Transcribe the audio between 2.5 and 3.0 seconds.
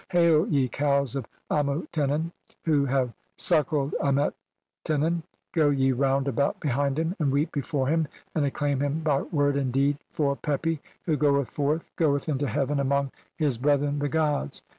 who